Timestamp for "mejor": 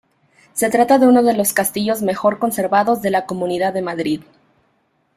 2.01-2.39